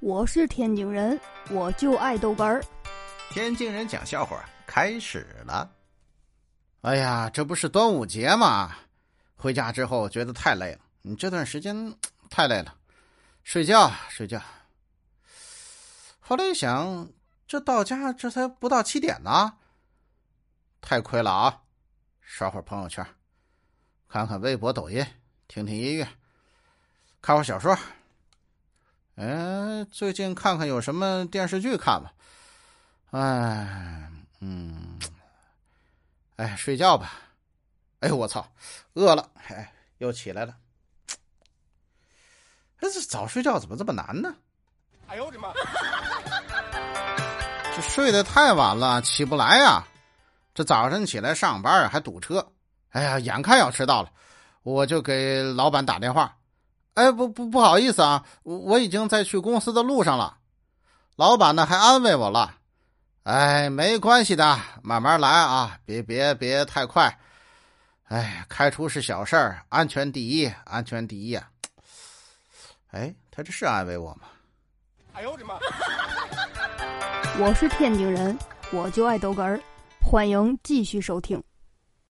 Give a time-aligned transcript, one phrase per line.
[0.00, 1.20] 我是天津人，
[1.50, 2.64] 我就爱豆干儿。
[3.30, 5.68] 天津人讲笑话开始了。
[6.82, 8.76] 哎呀，这不是端午节吗？
[9.34, 11.92] 回家之后觉得太累了，你这段时间
[12.30, 12.76] 太累了，
[13.42, 14.40] 睡觉睡觉。
[16.20, 17.08] 后来一想，
[17.48, 19.54] 这到家这才不到七点呢，
[20.80, 21.62] 太亏了啊！
[22.20, 23.04] 刷会儿朋友圈，
[24.08, 25.04] 看看微博、抖音，
[25.48, 26.06] 听听音乐，
[27.20, 27.76] 看会儿小说。
[29.18, 32.12] 哎，最近看看有什么电视剧看吧。
[33.10, 34.96] 哎，嗯，
[36.36, 37.14] 哎，睡觉吧。
[37.98, 38.48] 哎呦，我操，
[38.92, 40.54] 饿了，哎，又起来了。
[42.76, 44.32] 哎，这早睡觉怎么这么难呢？
[45.08, 45.52] 哎呦我的妈！
[47.74, 49.82] 这睡得太晚了，起不来呀。
[50.54, 52.52] 这早晨起来上班还堵车，
[52.90, 54.12] 哎呀，眼看要迟到了，
[54.62, 56.36] 我就给老板打电话。
[56.98, 60.36] 哎，不不不好意思啊，我已经在去公司的路上了。
[61.14, 62.56] 老板呢还安慰我了，
[63.22, 67.16] 哎，没关系的，慢慢来啊，别别别太快。
[68.08, 71.48] 哎，开除是小事儿，安全第一，安全第一啊。
[72.90, 74.22] 哎，他这是安慰我吗？
[75.12, 75.54] 哎呦我的妈！
[77.38, 78.36] 我是天津人，
[78.72, 79.60] 我就爱逗哏儿，
[80.00, 81.40] 欢迎继续收听。